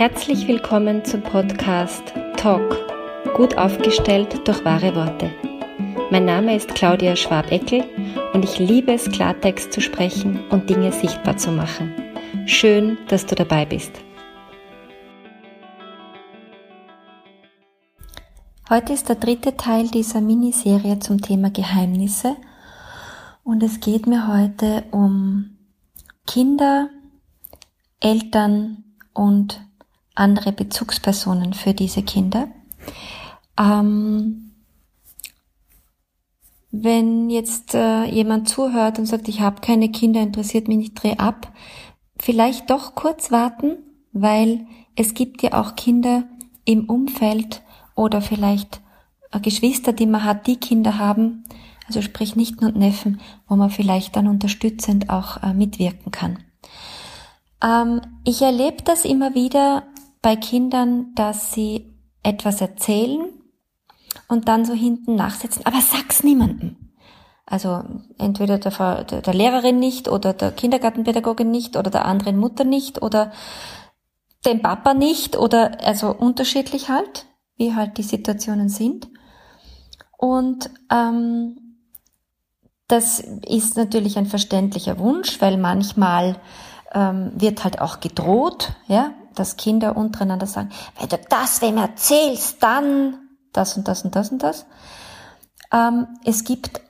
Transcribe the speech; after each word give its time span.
Herzlich 0.00 0.48
willkommen 0.48 1.04
zum 1.04 1.20
Podcast 1.20 2.14
Talk, 2.38 2.74
gut 3.36 3.58
aufgestellt 3.58 4.48
durch 4.48 4.64
wahre 4.64 4.96
Worte. 4.96 5.30
Mein 6.10 6.24
Name 6.24 6.56
ist 6.56 6.74
Claudia 6.74 7.14
Schwabeckel 7.16 7.84
und 8.32 8.42
ich 8.42 8.58
liebe 8.58 8.94
es, 8.94 9.10
Klartext 9.10 9.74
zu 9.74 9.82
sprechen 9.82 10.48
und 10.48 10.70
Dinge 10.70 10.90
sichtbar 10.90 11.36
zu 11.36 11.52
machen. 11.52 11.92
Schön, 12.46 12.96
dass 13.08 13.26
du 13.26 13.34
dabei 13.34 13.66
bist. 13.66 13.92
Heute 18.70 18.94
ist 18.94 19.10
der 19.10 19.16
dritte 19.16 19.58
Teil 19.58 19.88
dieser 19.88 20.22
Miniserie 20.22 20.98
zum 21.00 21.20
Thema 21.20 21.50
Geheimnisse 21.50 22.36
und 23.44 23.62
es 23.62 23.80
geht 23.80 24.06
mir 24.06 24.28
heute 24.28 24.84
um 24.92 25.58
Kinder, 26.26 26.88
Eltern 28.00 28.82
und 29.12 29.60
andere 30.20 30.52
Bezugspersonen 30.52 31.54
für 31.54 31.74
diese 31.74 32.02
Kinder. 32.02 32.48
Ähm, 33.58 34.52
wenn 36.70 37.30
jetzt 37.30 37.74
äh, 37.74 38.04
jemand 38.04 38.48
zuhört 38.48 38.98
und 38.98 39.06
sagt, 39.06 39.28
ich 39.28 39.40
habe 39.40 39.60
keine 39.60 39.90
Kinder, 39.90 40.20
interessiert 40.20 40.68
mich 40.68 40.76
nicht, 40.76 41.02
dreh 41.02 41.16
ab, 41.16 41.52
vielleicht 42.20 42.70
doch 42.70 42.94
kurz 42.94 43.32
warten, 43.32 43.78
weil 44.12 44.66
es 44.94 45.14
gibt 45.14 45.42
ja 45.42 45.60
auch 45.60 45.74
Kinder 45.74 46.24
im 46.64 46.88
Umfeld 46.88 47.62
oder 47.96 48.20
vielleicht 48.20 48.80
äh, 49.32 49.40
Geschwister, 49.40 49.92
die 49.92 50.06
man 50.06 50.22
hat, 50.22 50.46
die 50.46 50.56
Kinder 50.56 50.98
haben, 50.98 51.44
also 51.88 52.02
sprich 52.02 52.36
Nichten 52.36 52.64
und 52.64 52.76
Neffen, 52.76 53.20
wo 53.48 53.56
man 53.56 53.70
vielleicht 53.70 54.14
dann 54.14 54.28
unterstützend 54.28 55.10
auch 55.10 55.42
äh, 55.42 55.52
mitwirken 55.52 56.12
kann. 56.12 56.38
Ähm, 57.62 58.00
ich 58.24 58.42
erlebe 58.42 58.82
das 58.84 59.04
immer 59.04 59.34
wieder 59.34 59.84
bei 60.22 60.36
Kindern, 60.36 61.14
dass 61.14 61.52
sie 61.52 61.94
etwas 62.22 62.60
erzählen 62.60 63.26
und 64.28 64.48
dann 64.48 64.64
so 64.64 64.72
hinten 64.72 65.14
nachsetzen, 65.14 65.64
aber 65.64 65.80
sag's 65.80 66.22
niemandem. 66.22 66.76
Also 67.46 67.82
entweder 68.18 68.58
der, 68.58 69.04
der 69.04 69.34
Lehrerin 69.34 69.80
nicht 69.80 70.08
oder 70.08 70.32
der 70.32 70.52
Kindergartenpädagogin 70.52 71.50
nicht 71.50 71.76
oder 71.76 71.90
der 71.90 72.04
anderen 72.04 72.36
Mutter 72.36 72.62
nicht 72.62 73.02
oder 73.02 73.32
dem 74.46 74.62
Papa 74.62 74.94
nicht 74.94 75.36
oder 75.36 75.78
also 75.84 76.14
unterschiedlich 76.14 76.88
halt, 76.90 77.26
wie 77.56 77.74
halt 77.74 77.98
die 77.98 78.04
Situationen 78.04 78.68
sind. 78.68 79.08
Und 80.16 80.70
ähm, 80.92 81.76
das 82.86 83.20
ist 83.20 83.76
natürlich 83.76 84.16
ein 84.16 84.26
verständlicher 84.26 84.98
Wunsch, 84.98 85.40
weil 85.40 85.56
manchmal 85.56 86.36
ähm, 86.92 87.32
wird 87.34 87.64
halt 87.64 87.80
auch 87.80 88.00
gedroht, 88.00 88.72
ja, 88.86 89.12
dass 89.34 89.56
Kinder 89.56 89.96
untereinander 89.96 90.46
sagen, 90.46 90.70
wenn 90.98 91.08
du 91.08 91.18
das 91.28 91.62
wem 91.62 91.78
erzählst, 91.78 92.62
dann 92.62 93.18
das 93.52 93.76
und 93.76 93.88
das 93.88 94.04
und 94.04 94.14
das 94.14 94.30
und 94.30 94.42
das. 94.42 94.66
Ähm, 95.72 96.06
es 96.24 96.44
gibt 96.44 96.80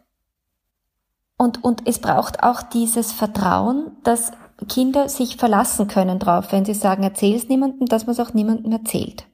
und, 1.37 1.65
und 1.65 1.89
es 1.89 1.99
braucht 2.01 2.43
auch 2.43 2.61
dieses 2.61 3.13
Vertrauen, 3.13 3.97
dass 4.05 4.33
Kinder 4.69 5.09
sich 5.09 5.37
verlassen 5.37 5.89
können 5.89 6.19
drauf, 6.19 6.53
wenn 6.53 6.67
sie 6.67 6.75
sagen, 6.75 7.03
erzähl 7.03 7.35
es 7.35 7.49
niemandem, 7.49 7.87
dass 7.87 8.07
man 8.07 8.13
es 8.13 8.21
auch 8.21 8.35
niemandem 8.35 8.73
erzählt. 8.73 9.25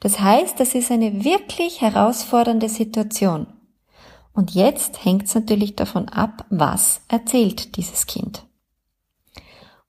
Das 0.00 0.20
heißt, 0.20 0.58
das 0.58 0.74
ist 0.74 0.90
eine 0.90 1.22
wirklich 1.22 1.80
herausfordernde 1.82 2.68
Situation. 2.68 3.46
Und 4.32 4.52
jetzt 4.52 5.04
hängt 5.04 5.24
es 5.24 5.34
natürlich 5.34 5.76
davon 5.76 6.08
ab, 6.08 6.46
was 6.50 7.02
erzählt 7.08 7.76
dieses 7.76 8.06
Kind. 8.06 8.44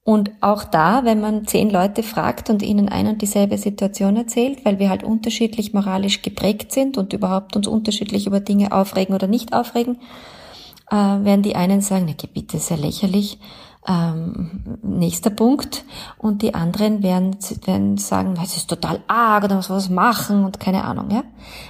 Und 0.05 0.29
auch 0.39 0.63
da, 0.63 1.03
wenn 1.03 1.19
man 1.19 1.47
zehn 1.47 1.71
Leute 1.71 2.03
fragt 2.03 2.51
und 2.51 2.61
ihnen 2.61 2.89
ein 2.89 3.07
und 3.07 3.23
dieselbe 3.23 3.57
Situation 3.57 4.15
erzählt, 4.15 4.63
weil 4.63 4.77
wir 4.77 4.91
halt 4.91 5.03
unterschiedlich 5.03 5.73
moralisch 5.73 6.21
geprägt 6.21 6.71
sind 6.71 6.99
und 6.99 7.11
überhaupt 7.11 7.55
uns 7.55 7.67
unterschiedlich 7.67 8.27
über 8.27 8.39
Dinge 8.39 8.71
aufregen 8.71 9.15
oder 9.15 9.25
nicht 9.25 9.53
aufregen, 9.53 9.97
äh, 10.91 10.95
werden 10.95 11.41
die 11.41 11.55
einen 11.55 11.81
sagen, 11.81 12.05
na 12.07 12.27
bitte, 12.31 12.57
ist 12.57 12.69
ja 12.69 12.75
lächerlich, 12.75 13.39
ähm, 13.87 14.77
nächster 14.83 15.31
Punkt. 15.31 15.83
Und 16.19 16.43
die 16.43 16.53
anderen 16.53 17.01
werden, 17.01 17.37
werden 17.65 17.97
sagen, 17.97 18.37
es 18.43 18.57
ist 18.57 18.69
total 18.69 18.99
arg, 19.07 19.49
da 19.49 19.55
muss 19.55 19.69
man 19.69 19.79
was 19.79 19.89
machen 19.89 20.45
und 20.45 20.59
keine 20.59 20.83
Ahnung, 20.83 21.09
ja. 21.09 21.23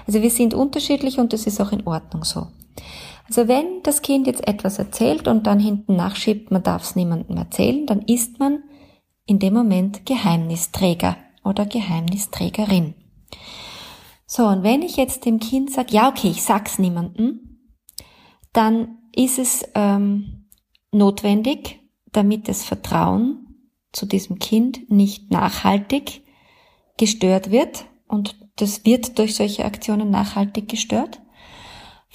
Also 0.08 0.22
wir 0.22 0.30
sind 0.30 0.54
unterschiedlich 0.54 1.20
und 1.20 1.32
das 1.32 1.48
ist 1.48 1.62
auch 1.62 1.72
in 1.72 1.88
Ordnung 1.88 2.26
so. 2.26 2.48
Also 3.28 3.48
wenn 3.48 3.82
das 3.84 4.02
Kind 4.02 4.28
jetzt 4.28 4.48
etwas 4.48 4.78
erzählt 4.78 5.28
und 5.28 5.48
dann 5.48 5.60
hinten 5.60 5.96
nachschiebt, 5.96 6.52
man 6.52 6.64
darf 6.64 6.84
es 6.84 6.96
niemandem 6.96 7.38
erzählen, 7.38 7.86
dann 7.86 8.02
ist 8.04 8.40
man 8.40 8.64
in 9.26 9.40
dem 9.40 9.54
Moment 9.54 10.06
Geheimnisträger 10.06 11.18
oder 11.44 11.66
Geheimnisträgerin. 11.66 12.94
So, 14.28 14.46
und 14.48 14.64
wenn 14.64 14.82
ich 14.82 14.98
jetzt 14.98 15.26
dem 15.26 15.40
Kind 15.40 15.72
sage, 15.72 15.94
ja, 15.94 16.10
okay, 16.10 16.30
ich 16.30 16.44
sag's 16.44 16.80
niemandem, 16.80 17.60
dann 18.54 18.98
ist 19.16 19.40
es 19.40 19.68
ähm, 19.76 20.48
notwendig, 20.92 21.80
damit 22.12 22.48
das 22.48 22.64
Vertrauen 22.64 23.46
zu 23.92 24.06
diesem 24.06 24.40
Kind 24.40 24.90
nicht 24.90 25.32
nachhaltig 25.32 26.24
gestört 26.98 27.52
wird, 27.52 27.86
und 28.08 28.36
das 28.58 28.86
wird 28.86 29.18
durch 29.18 29.36
solche 29.36 29.66
Aktionen 29.66 30.10
nachhaltig 30.10 30.70
gestört, 30.70 31.22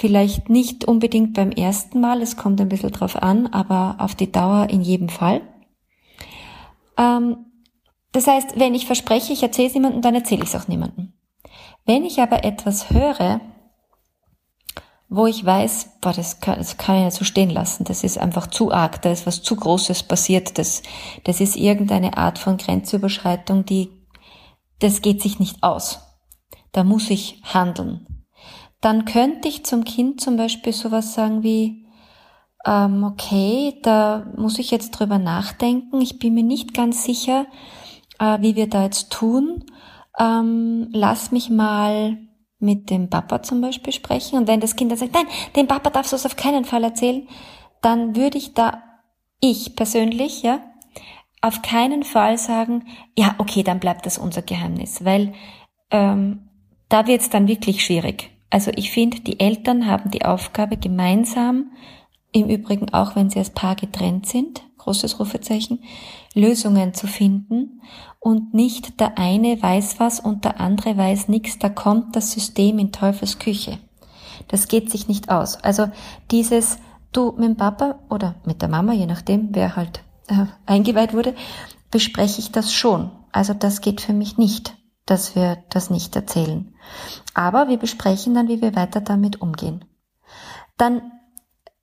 Vielleicht 0.00 0.48
nicht 0.48 0.86
unbedingt 0.86 1.34
beim 1.34 1.50
ersten 1.50 2.00
Mal, 2.00 2.22
es 2.22 2.38
kommt 2.38 2.58
ein 2.58 2.70
bisschen 2.70 2.90
drauf 2.90 3.22
an, 3.22 3.48
aber 3.48 3.96
auf 3.98 4.14
die 4.14 4.32
Dauer 4.32 4.70
in 4.70 4.80
jedem 4.80 5.10
Fall. 5.10 5.42
Ähm, 6.96 7.44
das 8.10 8.26
heißt, 8.26 8.58
wenn 8.58 8.74
ich 8.74 8.86
verspreche, 8.86 9.34
ich 9.34 9.42
erzähle 9.42 9.68
es 9.68 9.74
niemandem, 9.74 10.00
dann 10.00 10.14
erzähle 10.14 10.42
ich 10.42 10.48
es 10.48 10.56
auch 10.58 10.68
niemandem. 10.68 11.12
Wenn 11.84 12.06
ich 12.06 12.18
aber 12.18 12.44
etwas 12.44 12.88
höre, 12.88 13.42
wo 15.10 15.26
ich 15.26 15.44
weiß, 15.44 15.98
boah, 16.00 16.14
das 16.14 16.40
kann, 16.40 16.56
das 16.56 16.78
kann 16.78 16.96
ich 16.96 17.02
ja 17.02 17.10
so 17.10 17.26
stehen 17.26 17.50
lassen, 17.50 17.84
das 17.84 18.02
ist 18.02 18.16
einfach 18.16 18.46
zu 18.46 18.72
arg, 18.72 19.02
da 19.02 19.12
ist 19.12 19.26
was 19.26 19.42
zu 19.42 19.54
Großes 19.54 20.04
passiert, 20.04 20.56
das, 20.56 20.82
das 21.24 21.42
ist 21.42 21.56
irgendeine 21.56 22.16
Art 22.16 22.38
von 22.38 22.56
Grenzüberschreitung, 22.56 23.66
die, 23.66 23.90
das 24.78 25.02
geht 25.02 25.20
sich 25.20 25.38
nicht 25.38 25.62
aus. 25.62 26.00
Da 26.72 26.84
muss 26.84 27.10
ich 27.10 27.42
handeln 27.44 28.06
dann 28.80 29.04
könnte 29.04 29.48
ich 29.48 29.64
zum 29.64 29.84
Kind 29.84 30.20
zum 30.20 30.36
Beispiel 30.36 30.72
sowas 30.72 31.14
sagen 31.14 31.42
wie, 31.42 31.86
ähm, 32.66 33.04
okay, 33.04 33.78
da 33.82 34.26
muss 34.36 34.58
ich 34.58 34.70
jetzt 34.70 34.92
drüber 34.92 35.18
nachdenken. 35.18 36.00
Ich 36.00 36.18
bin 36.18 36.34
mir 36.34 36.42
nicht 36.42 36.74
ganz 36.74 37.04
sicher, 37.04 37.46
äh, 38.18 38.38
wie 38.40 38.56
wir 38.56 38.68
da 38.68 38.84
jetzt 38.84 39.10
tun. 39.10 39.64
Ähm, 40.18 40.88
lass 40.92 41.32
mich 41.32 41.50
mal 41.50 42.18
mit 42.58 42.90
dem 42.90 43.08
Papa 43.08 43.42
zum 43.42 43.60
Beispiel 43.60 43.92
sprechen. 43.92 44.36
Und 44.38 44.48
wenn 44.48 44.60
das 44.60 44.76
Kind 44.76 44.90
dann 44.90 44.98
sagt, 44.98 45.14
nein, 45.14 45.26
dem 45.56 45.66
Papa 45.66 45.90
darfst 45.90 46.12
du 46.12 46.16
es 46.16 46.26
auf 46.26 46.36
keinen 46.36 46.64
Fall 46.64 46.84
erzählen, 46.84 47.26
dann 47.80 48.14
würde 48.14 48.36
ich 48.36 48.52
da, 48.52 48.82
ich 49.40 49.74
persönlich, 49.76 50.42
ja, 50.42 50.60
auf 51.40 51.62
keinen 51.62 52.02
Fall 52.02 52.36
sagen, 52.36 52.84
ja, 53.16 53.34
okay, 53.38 53.62
dann 53.62 53.80
bleibt 53.80 54.04
das 54.04 54.18
unser 54.18 54.42
Geheimnis, 54.42 55.04
weil 55.04 55.32
ähm, 55.90 56.50
da 56.90 57.06
wird 57.06 57.22
es 57.22 57.30
dann 57.30 57.48
wirklich 57.48 57.82
schwierig. 57.82 58.30
Also 58.50 58.72
ich 58.74 58.90
finde, 58.90 59.20
die 59.20 59.38
Eltern 59.38 59.86
haben 59.86 60.10
die 60.10 60.24
Aufgabe 60.24 60.76
gemeinsam, 60.76 61.70
im 62.32 62.48
Übrigen 62.48 62.92
auch 62.92 63.16
wenn 63.16 63.30
sie 63.30 63.38
als 63.38 63.50
Paar 63.50 63.76
getrennt 63.76 64.26
sind, 64.26 64.62
großes 64.78 65.18
Rufezeichen, 65.20 65.80
Lösungen 66.34 66.94
zu 66.94 67.06
finden 67.06 67.80
und 68.18 68.54
nicht 68.54 69.00
der 69.00 69.18
eine 69.18 69.60
weiß 69.62 69.98
was 69.98 70.20
und 70.20 70.44
der 70.44 70.60
andere 70.60 70.96
weiß 70.96 71.28
nichts, 71.28 71.58
da 71.58 71.68
kommt 71.68 72.16
das 72.16 72.32
System 72.32 72.78
in 72.78 72.92
Teufels 72.92 73.38
Küche. 73.38 73.78
Das 74.48 74.68
geht 74.68 74.90
sich 74.90 75.06
nicht 75.06 75.30
aus. 75.30 75.56
Also 75.56 75.88
dieses, 76.30 76.78
du 77.12 77.32
mit 77.32 77.48
dem 77.48 77.56
Papa 77.56 78.00
oder 78.08 78.36
mit 78.44 78.62
der 78.62 78.68
Mama, 78.68 78.92
je 78.92 79.06
nachdem, 79.06 79.48
wer 79.52 79.76
halt 79.76 80.02
äh, 80.28 80.46
eingeweiht 80.66 81.14
wurde, 81.14 81.34
bespreche 81.90 82.40
ich 82.40 82.52
das 82.52 82.72
schon. 82.72 83.10
Also 83.32 83.54
das 83.54 83.80
geht 83.80 84.00
für 84.00 84.12
mich 84.12 84.38
nicht 84.38 84.74
dass 85.10 85.34
wir 85.34 85.62
das 85.70 85.90
nicht 85.90 86.14
erzählen. 86.14 86.74
Aber 87.34 87.68
wir 87.68 87.78
besprechen 87.78 88.34
dann, 88.34 88.48
wie 88.48 88.62
wir 88.62 88.76
weiter 88.76 89.00
damit 89.00 89.42
umgehen. 89.42 89.84
Dann 90.76 91.02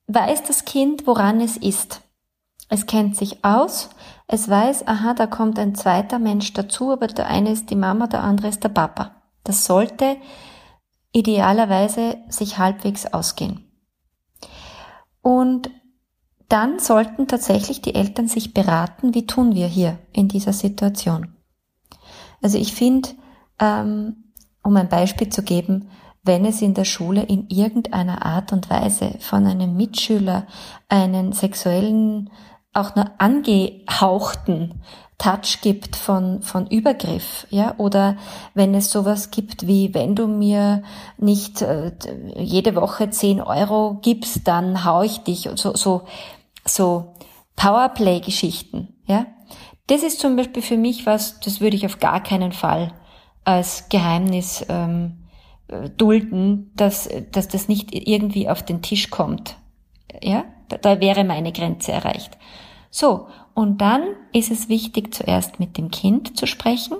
weiß 0.07 0.43
das 0.43 0.65
Kind, 0.65 1.05
woran 1.05 1.41
es 1.41 1.57
ist. 1.57 2.01
Es 2.69 2.85
kennt 2.85 3.15
sich 3.15 3.45
aus, 3.45 3.89
es 4.27 4.49
weiß, 4.49 4.87
aha, 4.87 5.13
da 5.13 5.27
kommt 5.27 5.57
ein 5.59 5.75
zweiter 5.75 6.19
Mensch 6.19 6.53
dazu, 6.53 6.91
aber 6.91 7.07
der 7.07 7.27
eine 7.27 7.51
ist 7.51 7.69
die 7.69 7.75
Mama, 7.75 8.07
der 8.07 8.23
andere 8.23 8.47
ist 8.47 8.63
der 8.63 8.69
Papa. 8.69 9.21
Das 9.43 9.65
sollte 9.65 10.17
idealerweise 11.13 12.17
sich 12.27 12.57
halbwegs 12.57 13.05
ausgehen. 13.05 13.71
Und 15.21 15.69
dann 16.49 16.79
sollten 16.79 17.27
tatsächlich 17.27 17.81
die 17.81 17.95
Eltern 17.95 18.27
sich 18.27 18.53
beraten, 18.53 19.13
wie 19.13 19.27
tun 19.27 19.55
wir 19.55 19.67
hier 19.67 19.99
in 20.13 20.27
dieser 20.27 20.53
Situation. 20.53 21.36
Also 22.41 22.57
ich 22.57 22.73
finde, 22.73 23.09
ähm, 23.59 24.31
um 24.63 24.75
ein 24.75 24.89
Beispiel 24.89 25.29
zu 25.29 25.43
geben, 25.43 25.89
wenn 26.23 26.45
es 26.45 26.61
in 26.61 26.73
der 26.73 26.85
Schule 26.85 27.23
in 27.23 27.47
irgendeiner 27.49 28.25
Art 28.25 28.51
und 28.51 28.69
Weise 28.69 29.15
von 29.19 29.47
einem 29.47 29.75
Mitschüler 29.75 30.45
einen 30.89 31.31
sexuellen, 31.31 32.29
auch 32.73 32.95
nur 32.95 33.09
angehauchten 33.17 34.81
Touch 35.17 35.61
gibt 35.61 35.95
von, 35.95 36.43
von 36.43 36.67
Übergriff, 36.67 37.47
ja, 37.49 37.73
oder 37.77 38.17
wenn 38.53 38.75
es 38.75 38.91
sowas 38.91 39.31
gibt 39.31 39.65
wie, 39.65 39.95
wenn 39.95 40.15
du 40.15 40.27
mir 40.27 40.83
nicht 41.17 41.63
äh, 41.63 41.91
jede 42.35 42.75
Woche 42.75 43.09
10 43.09 43.41
Euro 43.41 43.97
gibst, 44.03 44.47
dann 44.47 44.85
hau 44.85 45.01
ich 45.01 45.19
dich, 45.19 45.49
so, 45.55 45.75
so, 45.75 46.03
so 46.65 47.15
Powerplay-Geschichten, 47.55 48.89
ja. 49.05 49.25
Das 49.87 50.03
ist 50.03 50.19
zum 50.19 50.35
Beispiel 50.35 50.61
für 50.61 50.77
mich 50.77 51.05
was, 51.05 51.39
das 51.39 51.61
würde 51.61 51.75
ich 51.75 51.85
auf 51.85 51.99
gar 51.99 52.21
keinen 52.21 52.51
Fall 52.51 52.93
als 53.45 53.87
Geheimnis 53.89 54.65
ähm, 54.67 55.27
dulden, 55.97 56.71
dass, 56.75 57.09
dass 57.31 57.47
das 57.47 57.67
nicht 57.67 57.93
irgendwie 57.93 58.49
auf 58.49 58.63
den 58.63 58.81
Tisch 58.81 59.09
kommt. 59.09 59.57
Ja, 60.21 60.45
da, 60.69 60.77
da 60.77 60.99
wäre 60.99 61.23
meine 61.23 61.51
Grenze 61.51 61.91
erreicht. 61.91 62.37
So, 62.89 63.27
und 63.53 63.81
dann 63.81 64.03
ist 64.33 64.51
es 64.51 64.69
wichtig, 64.69 65.13
zuerst 65.13 65.59
mit 65.59 65.77
dem 65.77 65.91
Kind 65.91 66.37
zu 66.37 66.47
sprechen 66.47 66.97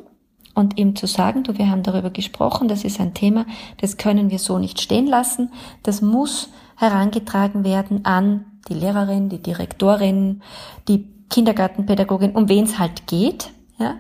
und 0.54 0.78
ihm 0.78 0.96
zu 0.96 1.08
sagen, 1.08 1.44
du, 1.44 1.58
wir 1.58 1.70
haben 1.70 1.84
darüber 1.84 2.10
gesprochen, 2.10 2.68
das 2.68 2.84
ist 2.84 3.00
ein 3.00 3.14
Thema, 3.14 3.46
das 3.80 3.98
können 3.98 4.32
wir 4.32 4.40
so 4.40 4.58
nicht 4.58 4.82
stehen 4.82 5.08
lassen, 5.08 5.52
das 5.84 6.02
muss 6.02 6.50
herangetragen 6.78 7.64
werden 7.64 8.06
an 8.06 8.46
die 8.70 8.74
Lehrerin, 8.74 9.30
die 9.30 9.42
Direktorin, 9.42 10.42
die 10.88 11.17
Kindergartenpädagogin, 11.30 12.36
um 12.36 12.50
wen 12.50 12.66
es 12.66 12.80
halt 12.80 13.08
geht. 13.08 13.52
Ja? 13.78 13.96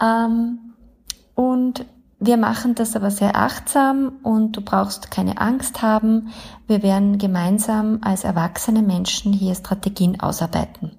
Ähm, 0.00 0.74
und 1.34 1.86
wir 2.24 2.36
machen 2.36 2.76
das 2.76 2.94
aber 2.94 3.10
sehr 3.10 3.36
achtsam 3.36 4.12
und 4.22 4.52
du 4.52 4.60
brauchst 4.60 5.10
keine 5.10 5.38
Angst 5.38 5.82
haben. 5.82 6.28
Wir 6.68 6.82
werden 6.84 7.18
gemeinsam 7.18 7.98
als 8.02 8.22
erwachsene 8.22 8.82
Menschen 8.82 9.32
hier 9.32 9.56
Strategien 9.56 10.20
ausarbeiten. 10.20 10.92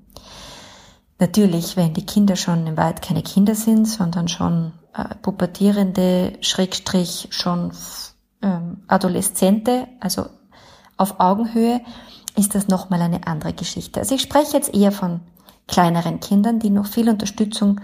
Natürlich, 1.20 1.78
wenn 1.78 1.94
die 1.94 2.06
Kinder 2.06 2.36
schon 2.36 2.68
im 2.68 2.76
Wald 2.76 3.02
keine 3.02 3.24
Kinder 3.24 3.56
sind, 3.56 3.86
sondern 3.86 4.28
schon 4.28 4.74
äh, 4.94 5.16
pubertierende, 5.22 6.34
Schrägstrich 6.42 7.30
schon 7.32 7.72
ähm, 8.42 8.84
Adoleszente, 8.88 9.88
also 10.02 10.26
auf 10.98 11.22
Augenhöhe, 11.22 11.80
ist 12.36 12.56
das 12.56 12.68
nochmal 12.68 13.02
eine 13.02 13.26
andere 13.28 13.54
Geschichte. 13.54 14.02
Also 14.02 14.16
ich 14.16 14.22
spreche 14.22 14.58
jetzt 14.58 14.74
eher 14.74 14.92
von 14.92 15.22
kleineren 15.68 16.19
Kindern, 16.19 16.60
die 16.60 16.69
noch 16.69 16.86
viel 16.86 17.10
Unterstützung 17.10 17.80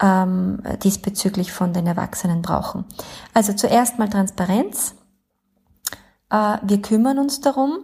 ähm, 0.00 0.62
diesbezüglich 0.82 1.52
von 1.52 1.72
den 1.72 1.86
Erwachsenen 1.86 2.42
brauchen. 2.42 2.84
Also 3.32 3.52
zuerst 3.52 3.98
mal 3.98 4.08
Transparenz. 4.08 4.94
Äh, 6.30 6.58
wir 6.62 6.82
kümmern 6.82 7.18
uns 7.18 7.40
darum 7.40 7.78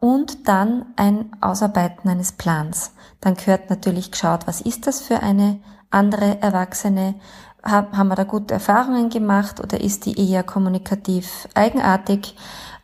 und 0.00 0.48
dann 0.48 0.86
ein 0.96 1.30
Ausarbeiten 1.40 2.08
eines 2.10 2.32
Plans. 2.32 2.92
Dann 3.20 3.34
gehört 3.34 3.70
natürlich 3.70 4.10
geschaut, 4.10 4.46
was 4.46 4.60
ist 4.60 4.86
das 4.86 5.00
für 5.00 5.22
eine 5.22 5.60
andere 5.90 6.40
Erwachsene? 6.40 7.16
Haben 7.62 8.08
wir 8.08 8.16
da 8.16 8.24
gute 8.24 8.54
Erfahrungen 8.54 9.10
gemacht 9.10 9.60
oder 9.60 9.78
ist 9.78 10.06
die 10.06 10.18
eher 10.18 10.42
kommunikativ 10.42 11.46
eigenartig? 11.54 12.34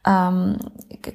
Ähm, 0.06 0.58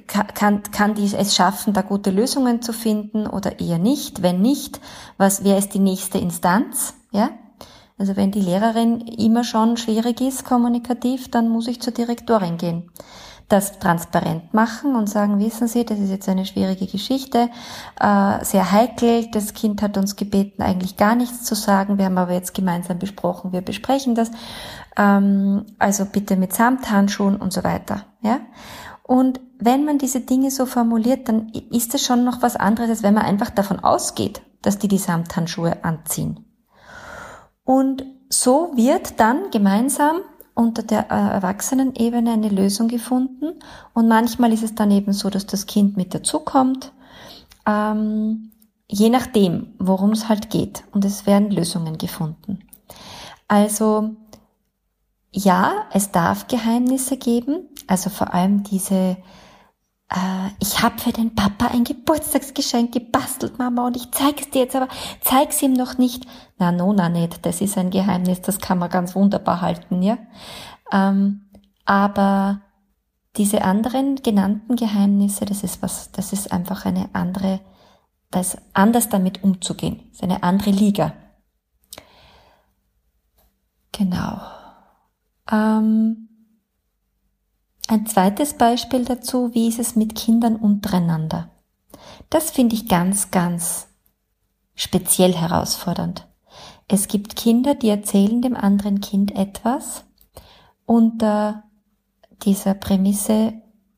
kann, 0.06 0.62
kann 0.62 0.94
die 0.94 1.10
es 1.14 1.34
schaffen, 1.34 1.72
da 1.72 1.82
gute 1.82 2.10
Lösungen 2.10 2.62
zu 2.62 2.72
finden 2.72 3.26
oder 3.26 3.58
eher 3.60 3.78
nicht? 3.78 4.22
Wenn 4.22 4.40
nicht, 4.40 4.80
was, 5.16 5.44
wer 5.44 5.58
ist 5.58 5.74
die 5.74 5.78
nächste 5.78 6.18
Instanz? 6.18 6.94
Ja? 7.10 7.30
Also 7.98 8.16
wenn 8.16 8.32
die 8.32 8.40
Lehrerin 8.40 9.00
immer 9.00 9.44
schon 9.44 9.76
schwierig 9.76 10.20
ist, 10.20 10.44
kommunikativ, 10.44 11.30
dann 11.30 11.48
muss 11.48 11.68
ich 11.68 11.80
zur 11.80 11.92
Direktorin 11.92 12.56
gehen. 12.56 12.90
Das 13.52 13.78
transparent 13.78 14.54
machen 14.54 14.96
und 14.96 15.10
sagen, 15.10 15.38
wissen 15.38 15.68
Sie, 15.68 15.84
das 15.84 15.98
ist 15.98 16.08
jetzt 16.08 16.26
eine 16.26 16.46
schwierige 16.46 16.86
Geschichte, 16.86 17.50
äh, 18.00 18.42
sehr 18.42 18.72
heikel. 18.72 19.30
Das 19.30 19.52
Kind 19.52 19.82
hat 19.82 19.98
uns 19.98 20.16
gebeten, 20.16 20.62
eigentlich 20.62 20.96
gar 20.96 21.14
nichts 21.14 21.44
zu 21.44 21.54
sagen. 21.54 21.98
Wir 21.98 22.06
haben 22.06 22.16
aber 22.16 22.32
jetzt 22.32 22.54
gemeinsam 22.54 22.98
besprochen, 22.98 23.52
wir 23.52 23.60
besprechen 23.60 24.14
das. 24.14 24.30
Ähm, 24.96 25.66
also 25.78 26.06
bitte 26.06 26.36
mit 26.36 26.54
Samthandschuhen 26.54 27.36
und 27.36 27.52
so 27.52 27.62
weiter. 27.62 28.06
Ja? 28.22 28.40
Und 29.02 29.38
wenn 29.58 29.84
man 29.84 29.98
diese 29.98 30.20
Dinge 30.20 30.50
so 30.50 30.64
formuliert, 30.64 31.28
dann 31.28 31.50
ist 31.50 31.94
es 31.94 32.06
schon 32.06 32.24
noch 32.24 32.40
was 32.40 32.56
anderes, 32.56 32.88
als 32.88 33.02
wenn 33.02 33.12
man 33.12 33.26
einfach 33.26 33.50
davon 33.50 33.80
ausgeht, 33.80 34.40
dass 34.62 34.78
die 34.78 34.88
die 34.88 34.96
Samthandschuhe 34.96 35.84
anziehen. 35.84 36.46
Und 37.64 38.06
so 38.30 38.72
wird 38.74 39.20
dann 39.20 39.50
gemeinsam 39.50 40.22
unter 40.54 40.82
der 40.82 41.10
äh, 41.10 41.34
Erwachsenenebene 41.34 42.32
eine 42.32 42.48
Lösung 42.48 42.88
gefunden. 42.88 43.54
Und 43.94 44.08
manchmal 44.08 44.52
ist 44.52 44.62
es 44.62 44.74
dann 44.74 44.90
eben 44.90 45.12
so, 45.12 45.30
dass 45.30 45.46
das 45.46 45.66
Kind 45.66 45.96
mit 45.96 46.14
dazukommt, 46.14 46.92
ähm, 47.66 48.52
je 48.88 49.08
nachdem, 49.08 49.74
worum 49.78 50.10
es 50.10 50.28
halt 50.28 50.50
geht. 50.50 50.84
Und 50.92 51.04
es 51.04 51.26
werden 51.26 51.50
Lösungen 51.50 51.98
gefunden. 51.98 52.60
Also 53.48 54.16
ja, 55.32 55.86
es 55.92 56.10
darf 56.10 56.46
Geheimnisse 56.46 57.16
geben, 57.16 57.68
also 57.86 58.10
vor 58.10 58.34
allem 58.34 58.62
diese, 58.64 59.16
ich 60.58 60.82
habe 60.82 60.98
für 60.98 61.12
den 61.12 61.34
Papa 61.34 61.68
ein 61.68 61.84
Geburtstagsgeschenk 61.84 62.92
gebastelt, 62.92 63.58
Mama, 63.58 63.86
und 63.86 63.96
ich 63.96 64.10
zeige 64.12 64.42
es 64.42 64.50
dir 64.50 64.62
jetzt, 64.62 64.76
aber 64.76 64.88
zeig's 65.20 65.62
ihm 65.62 65.72
noch 65.72 65.96
nicht. 65.96 66.26
Na, 66.58 66.70
no, 66.70 66.92
na 66.92 67.08
nicht, 67.08 67.46
das 67.46 67.60
ist 67.60 67.78
ein 67.78 67.90
Geheimnis, 67.90 68.42
das 68.42 68.58
kann 68.58 68.78
man 68.78 68.90
ganz 68.90 69.14
wunderbar 69.14 69.60
halten, 69.60 70.02
ja. 70.02 70.18
Ähm, 70.92 71.48
aber 71.84 72.60
diese 73.36 73.62
anderen 73.62 74.16
genannten 74.16 74.76
Geheimnisse, 74.76 75.46
das 75.46 75.62
ist 75.62 75.82
was, 75.82 76.12
das 76.12 76.32
ist 76.32 76.52
einfach 76.52 76.84
eine 76.84 77.08
andere, 77.14 77.60
das 78.30 78.58
anders 78.74 79.08
damit 79.08 79.42
umzugehen, 79.42 80.00
das 80.10 80.16
ist 80.16 80.22
eine 80.24 80.42
andere 80.42 80.70
Liga. 80.70 81.14
Genau. 83.92 84.40
Ähm, 85.50 86.28
ein 87.92 88.06
zweites 88.06 88.54
Beispiel 88.54 89.04
dazu, 89.04 89.52
wie 89.52 89.68
ist 89.68 89.78
es 89.78 89.96
mit 89.96 90.14
Kindern 90.14 90.56
untereinander? 90.56 91.50
Das 92.30 92.50
finde 92.50 92.74
ich 92.74 92.88
ganz, 92.88 93.30
ganz 93.30 93.86
speziell 94.74 95.34
herausfordernd. 95.34 96.26
Es 96.88 97.06
gibt 97.06 97.36
Kinder, 97.36 97.74
die 97.74 97.90
erzählen 97.90 98.40
dem 98.40 98.56
anderen 98.56 99.00
Kind 99.00 99.34
etwas 99.34 100.04
unter 100.86 101.64
dieser 102.44 102.72
Prämisse 102.72 103.52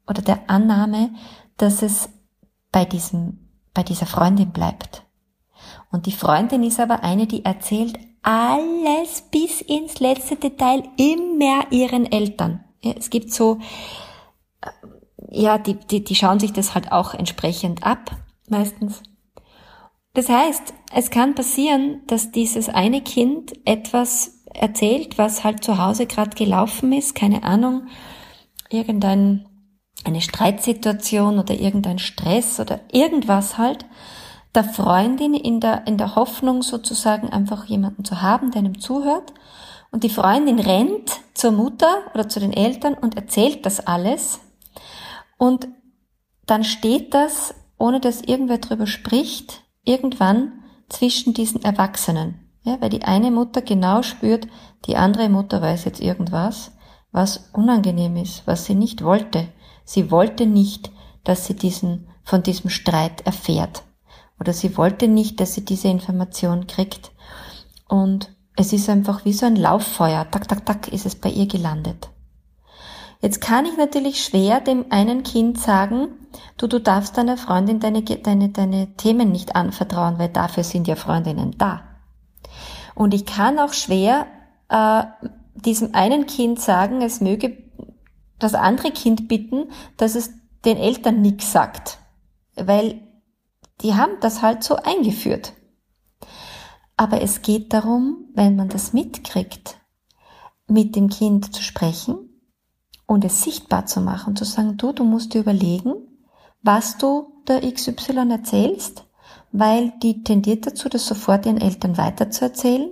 oder 0.08 0.22
der 0.22 0.50
Annahme, 0.50 1.10
dass 1.56 1.82
es 1.82 2.08
bei 2.72 2.84
diesem, 2.84 3.48
bei 3.74 3.84
dieser 3.84 4.06
Freundin 4.06 4.50
bleibt. 4.50 5.04
Und 5.92 6.06
die 6.06 6.12
Freundin 6.12 6.64
ist 6.64 6.80
aber 6.80 7.04
eine, 7.04 7.28
die 7.28 7.44
erzählt 7.44 7.96
alles 8.22 9.22
bis 9.30 9.60
ins 9.60 10.00
letzte 10.00 10.34
Detail 10.34 10.82
immer 10.96 11.70
ihren 11.70 12.10
Eltern. 12.10 12.64
Es 12.92 13.10
gibt 13.10 13.32
so, 13.32 13.58
äh, 14.60 14.68
ja, 15.30 15.58
die, 15.58 15.74
die, 15.74 16.04
die 16.04 16.14
schauen 16.14 16.40
sich 16.40 16.52
das 16.52 16.74
halt 16.74 16.92
auch 16.92 17.14
entsprechend 17.14 17.84
ab, 17.84 18.10
meistens. 18.48 19.02
Das 20.14 20.28
heißt, 20.28 20.74
es 20.92 21.10
kann 21.10 21.34
passieren, 21.34 22.02
dass 22.06 22.30
dieses 22.30 22.68
eine 22.68 23.00
Kind 23.00 23.52
etwas 23.66 24.44
erzählt, 24.54 25.18
was 25.18 25.42
halt 25.42 25.64
zu 25.64 25.78
Hause 25.78 26.06
gerade 26.06 26.36
gelaufen 26.36 26.92
ist, 26.92 27.16
keine 27.16 27.42
Ahnung, 27.42 27.88
irgendein, 28.70 29.46
eine 30.04 30.20
Streitsituation 30.20 31.38
oder 31.40 31.54
irgendein 31.54 31.98
Stress 31.98 32.60
oder 32.60 32.80
irgendwas 32.92 33.58
halt, 33.58 33.86
der 34.54 34.64
Freundin 34.64 35.34
in 35.34 35.58
der, 35.58 35.86
in 35.86 35.98
der 35.98 36.14
Hoffnung 36.14 36.62
sozusagen 36.62 37.28
einfach 37.30 37.64
jemanden 37.64 38.04
zu 38.04 38.22
haben, 38.22 38.52
der 38.52 38.60
einem 38.60 38.78
zuhört. 38.78 39.32
Und 39.94 40.02
die 40.02 40.10
Freundin 40.10 40.58
rennt 40.58 41.20
zur 41.34 41.52
Mutter 41.52 42.10
oder 42.14 42.28
zu 42.28 42.40
den 42.40 42.52
Eltern 42.52 42.94
und 42.94 43.14
erzählt 43.14 43.64
das 43.64 43.78
alles. 43.78 44.40
Und 45.38 45.68
dann 46.46 46.64
steht 46.64 47.14
das, 47.14 47.54
ohne 47.78 48.00
dass 48.00 48.20
irgendwer 48.20 48.58
drüber 48.58 48.88
spricht, 48.88 49.62
irgendwann 49.84 50.64
zwischen 50.88 51.32
diesen 51.32 51.62
Erwachsenen. 51.62 52.40
Ja, 52.64 52.80
weil 52.80 52.90
die 52.90 53.04
eine 53.04 53.30
Mutter 53.30 53.62
genau 53.62 54.02
spürt, 54.02 54.48
die 54.86 54.96
andere 54.96 55.28
Mutter 55.28 55.62
weiß 55.62 55.84
jetzt 55.84 56.00
irgendwas, 56.00 56.72
was 57.12 57.50
unangenehm 57.52 58.16
ist, 58.16 58.48
was 58.48 58.64
sie 58.64 58.74
nicht 58.74 59.04
wollte. 59.04 59.46
Sie 59.84 60.10
wollte 60.10 60.44
nicht, 60.44 60.90
dass 61.22 61.46
sie 61.46 61.54
diesen, 61.54 62.08
von 62.24 62.42
diesem 62.42 62.68
Streit 62.68 63.24
erfährt 63.28 63.84
oder 64.40 64.52
sie 64.52 64.76
wollte 64.76 65.06
nicht, 65.06 65.38
dass 65.38 65.54
sie 65.54 65.64
diese 65.64 65.86
Information 65.86 66.66
kriegt. 66.66 67.12
Und 67.86 68.33
es 68.56 68.72
ist 68.72 68.88
einfach 68.88 69.24
wie 69.24 69.32
so 69.32 69.46
ein 69.46 69.56
Lauffeuer. 69.56 70.26
Tak, 70.30 70.48
tak, 70.48 70.64
tak 70.64 70.88
ist 70.88 71.06
es 71.06 71.16
bei 71.16 71.30
ihr 71.30 71.46
gelandet. 71.46 72.10
Jetzt 73.20 73.40
kann 73.40 73.64
ich 73.64 73.76
natürlich 73.76 74.22
schwer 74.22 74.60
dem 74.60 74.86
einen 74.90 75.22
Kind 75.22 75.58
sagen, 75.58 76.08
du, 76.58 76.66
du 76.66 76.78
darfst 76.78 77.16
deiner 77.16 77.36
Freundin 77.36 77.80
deine, 77.80 78.02
deine, 78.02 78.50
deine 78.50 78.94
Themen 78.96 79.32
nicht 79.32 79.56
anvertrauen, 79.56 80.18
weil 80.18 80.28
dafür 80.28 80.62
sind 80.62 80.86
ja 80.86 80.94
Freundinnen 80.94 81.56
da. 81.56 81.82
Und 82.94 83.14
ich 83.14 83.24
kann 83.24 83.58
auch 83.58 83.72
schwer 83.72 84.26
äh, 84.68 85.04
diesem 85.54 85.94
einen 85.94 86.26
Kind 86.26 86.60
sagen, 86.60 87.02
es 87.02 87.20
möge 87.20 87.56
das 88.38 88.54
andere 88.54 88.90
Kind 88.90 89.26
bitten, 89.26 89.70
dass 89.96 90.14
es 90.14 90.30
den 90.64 90.76
Eltern 90.76 91.22
nichts 91.22 91.50
sagt. 91.50 91.98
Weil 92.56 93.00
die 93.80 93.94
haben 93.94 94.12
das 94.20 94.42
halt 94.42 94.62
so 94.62 94.76
eingeführt. 94.76 95.54
Aber 96.96 97.20
es 97.22 97.42
geht 97.42 97.72
darum, 97.72 98.28
wenn 98.34 98.56
man 98.56 98.68
das 98.68 98.92
mitkriegt, 98.92 99.78
mit 100.66 100.96
dem 100.96 101.08
Kind 101.08 101.54
zu 101.54 101.62
sprechen 101.62 102.16
und 103.06 103.24
es 103.24 103.42
sichtbar 103.42 103.86
zu 103.86 104.00
machen, 104.00 104.36
zu 104.36 104.44
sagen, 104.44 104.76
du, 104.76 104.92
du 104.92 105.04
musst 105.04 105.34
dir 105.34 105.40
überlegen, 105.40 105.94
was 106.62 106.96
du 106.96 107.42
der 107.46 107.60
XY 107.60 108.30
erzählst, 108.30 109.04
weil 109.52 109.92
die 110.02 110.22
tendiert 110.22 110.66
dazu, 110.66 110.88
das 110.88 111.06
sofort 111.06 111.46
ihren 111.46 111.60
Eltern 111.60 111.98
weiterzuerzählen 111.98 112.90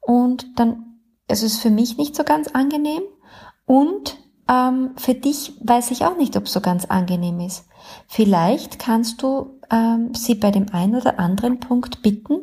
und 0.00 0.58
dann, 0.58 0.98
es 1.28 1.42
ist 1.42 1.60
für 1.60 1.70
mich 1.70 1.96
nicht 1.96 2.16
so 2.16 2.24
ganz 2.24 2.48
angenehm 2.48 3.02
und 3.66 4.18
ähm, 4.48 4.90
für 4.96 5.14
dich 5.14 5.54
weiß 5.60 5.90
ich 5.90 6.04
auch 6.04 6.16
nicht, 6.16 6.36
ob 6.36 6.44
es 6.44 6.52
so 6.52 6.60
ganz 6.60 6.84
angenehm 6.86 7.40
ist. 7.40 7.66
Vielleicht 8.08 8.78
kannst 8.78 9.22
du 9.22 9.60
ähm, 9.74 10.14
sie 10.14 10.36
bei 10.36 10.52
dem 10.52 10.72
einen 10.72 10.94
oder 10.94 11.18
anderen 11.18 11.58
Punkt 11.58 12.00
bitten, 12.00 12.38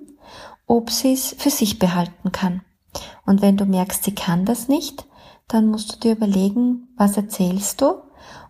ob 0.68 0.90
sie 0.90 1.14
es 1.14 1.34
für 1.38 1.50
sich 1.50 1.80
behalten 1.80 2.32
kann. 2.32 2.62
Und 3.26 3.42
wenn 3.42 3.56
du 3.56 3.66
merkst, 3.66 4.04
sie 4.04 4.14
kann 4.14 4.46
das 4.46 4.68
nicht, 4.68 5.06
dann 5.48 5.68
musst 5.68 5.94
du 5.94 6.00
dir 6.00 6.12
überlegen, 6.14 6.90
was 6.98 7.16
erzählst 7.16 7.82
du? 7.82 7.96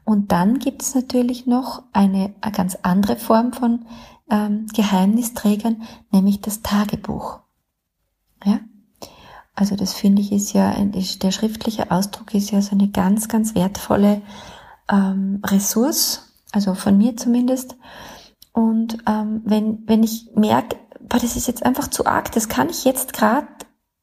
Und 0.03 0.31
dann 0.31 0.57
gibt 0.57 0.81
es 0.81 0.95
natürlich 0.95 1.45
noch 1.45 1.83
eine, 1.93 2.33
eine 2.41 2.51
ganz 2.51 2.77
andere 2.81 3.17
Form 3.17 3.53
von 3.53 3.85
ähm, 4.31 4.65
Geheimnisträgern, 4.73 5.83
nämlich 6.11 6.41
das 6.41 6.61
Tagebuch. 6.63 7.39
Ja? 8.43 8.61
Also 9.53 9.75
das 9.75 9.93
finde 9.93 10.23
ich 10.23 10.31
ist 10.31 10.53
ja, 10.53 10.73
der 10.73 11.31
schriftliche 11.31 11.91
Ausdruck 11.91 12.33
ist 12.33 12.49
ja 12.49 12.61
so 12.61 12.71
eine 12.71 12.87
ganz, 12.87 13.27
ganz 13.27 13.53
wertvolle 13.53 14.23
ähm, 14.89 15.41
Ressource, 15.45 16.33
also 16.51 16.73
von 16.73 16.97
mir 16.97 17.15
zumindest. 17.15 17.75
Und 18.53 18.97
ähm, 19.07 19.41
wenn, 19.45 19.87
wenn 19.87 20.03
ich 20.03 20.29
merke, 20.35 20.77
boah, 20.99 21.19
das 21.19 21.35
ist 21.35 21.47
jetzt 21.47 21.65
einfach 21.65 21.89
zu 21.89 22.05
arg, 22.05 22.31
das 22.31 22.49
kann 22.49 22.69
ich 22.69 22.83
jetzt 22.83 23.13
gerade 23.13 23.47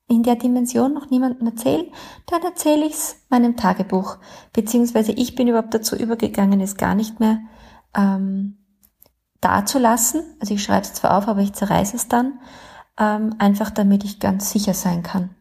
in 0.08 0.22
der 0.22 0.36
Dimension 0.36 0.94
noch 0.94 1.10
niemandem 1.10 1.46
erzählen, 1.46 1.86
dann 2.26 2.42
erzähle 2.42 2.86
ich 2.86 2.94
es 2.94 3.16
meinem 3.28 3.56
Tagebuch. 3.56 4.16
Beziehungsweise 4.54 5.12
ich 5.12 5.34
bin 5.34 5.48
überhaupt 5.48 5.74
dazu 5.74 5.96
übergegangen, 5.96 6.60
es 6.60 6.76
gar 6.76 6.94
nicht 6.94 7.20
mehr 7.20 7.40
ähm, 7.94 8.56
dazulassen. 9.42 10.22
Also 10.40 10.54
ich 10.54 10.62
schreibe 10.62 10.86
es 10.86 10.94
zwar 10.94 11.16
auf, 11.16 11.28
aber 11.28 11.40
ich 11.40 11.52
zerreiße 11.52 11.94
es 11.94 12.08
dann, 12.08 12.40
ähm, 12.98 13.34
einfach 13.38 13.70
damit 13.70 14.02
ich 14.02 14.18
ganz 14.18 14.50
sicher 14.50 14.72
sein 14.72 15.02
kann. 15.02 15.34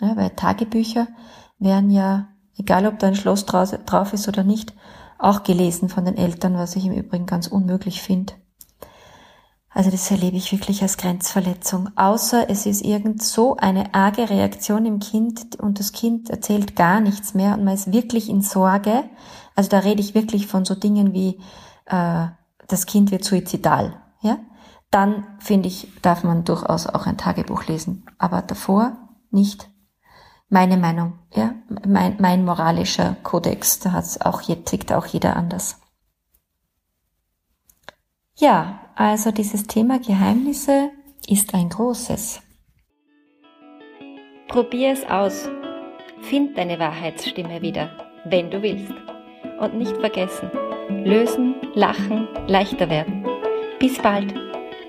Ja, 0.00 0.16
weil 0.16 0.30
Tagebücher 0.30 1.08
werden 1.58 1.90
ja, 1.90 2.28
egal 2.56 2.86
ob 2.86 2.98
da 2.98 3.08
ein 3.08 3.14
Schloss 3.14 3.44
drauf 3.44 4.12
ist 4.12 4.28
oder 4.28 4.44
nicht, 4.44 4.74
auch 5.18 5.42
gelesen 5.42 5.88
von 5.88 6.04
den 6.04 6.16
Eltern, 6.16 6.54
was 6.54 6.76
ich 6.76 6.86
im 6.86 6.92
Übrigen 6.92 7.26
ganz 7.26 7.46
unmöglich 7.46 8.02
finde. 8.02 8.34
Also 9.76 9.90
das 9.90 10.10
erlebe 10.10 10.38
ich 10.38 10.52
wirklich 10.52 10.80
als 10.80 10.96
Grenzverletzung. 10.96 11.90
Außer 11.96 12.48
es 12.48 12.64
ist 12.64 12.80
irgend 12.82 13.22
so 13.22 13.58
eine 13.58 13.92
arge 13.94 14.30
Reaktion 14.30 14.86
im 14.86 15.00
Kind 15.00 15.56
und 15.56 15.78
das 15.78 15.92
Kind 15.92 16.30
erzählt 16.30 16.76
gar 16.76 17.02
nichts 17.02 17.34
mehr 17.34 17.52
und 17.52 17.64
man 17.64 17.74
ist 17.74 17.92
wirklich 17.92 18.30
in 18.30 18.40
Sorge. 18.40 19.04
Also 19.54 19.68
da 19.68 19.80
rede 19.80 20.00
ich 20.00 20.14
wirklich 20.14 20.46
von 20.46 20.64
so 20.64 20.74
Dingen 20.74 21.12
wie 21.12 21.42
äh, 21.84 22.28
das 22.68 22.86
Kind 22.86 23.10
wird 23.10 23.24
suizidal. 23.24 24.00
Ja, 24.22 24.38
dann 24.90 25.26
finde 25.40 25.68
ich 25.68 25.92
darf 26.00 26.24
man 26.24 26.44
durchaus 26.44 26.86
auch 26.86 27.04
ein 27.04 27.18
Tagebuch 27.18 27.66
lesen, 27.66 28.06
aber 28.16 28.40
davor 28.40 28.96
nicht. 29.30 29.68
Meine 30.48 30.78
Meinung, 30.78 31.18
ja, 31.34 31.52
mein, 31.86 32.16
mein 32.18 32.46
moralischer 32.46 33.14
Kodex, 33.22 33.80
da 33.80 33.92
hat's 33.92 34.22
auch 34.22 34.40
tickt 34.40 34.90
auch 34.94 35.04
jeder 35.04 35.36
anders. 35.36 35.76
Ja, 38.36 38.80
also 38.96 39.30
dieses 39.30 39.66
Thema 39.66 40.00
Geheimnisse 40.00 40.90
ist 41.28 41.54
ein 41.54 41.68
großes. 41.68 42.42
Probier 44.48 44.92
es 44.92 45.04
aus. 45.04 45.48
Find 46.22 46.56
deine 46.56 46.78
Wahrheitsstimme 46.78 47.60
wieder, 47.62 47.90
wenn 48.24 48.50
du 48.50 48.62
willst. 48.62 48.94
Und 49.60 49.74
nicht 49.74 49.96
vergessen, 49.98 50.50
lösen, 51.04 51.54
lachen, 51.74 52.26
leichter 52.46 52.88
werden. 52.90 53.24
Bis 53.78 53.98
bald, 53.98 54.34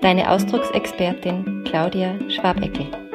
deine 0.00 0.30
Ausdrucksexpertin 0.30 1.64
Claudia 1.64 2.18
Schwabeckel. 2.30 3.07